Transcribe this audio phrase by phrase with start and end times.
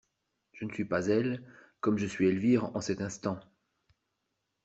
[0.53, 1.43] Je ne suis pas elle,
[1.79, 3.39] comme je suis Elvire en cet instant!